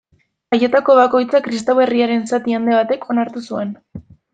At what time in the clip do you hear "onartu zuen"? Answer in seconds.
3.15-3.81